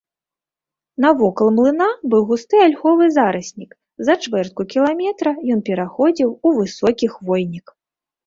[1.03, 3.71] Навокал млына быў густы альховы зараснік,
[4.09, 7.67] за чвэртку кіламетра ён пераходзіў у высокі хвойнік.